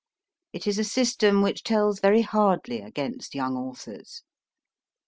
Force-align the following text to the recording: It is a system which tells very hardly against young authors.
It 0.51 0.65
is 0.65 0.79
a 0.79 0.83
system 0.83 1.43
which 1.43 1.61
tells 1.63 1.99
very 1.99 2.21
hardly 2.23 2.81
against 2.81 3.35
young 3.35 3.55
authors. 3.55 4.23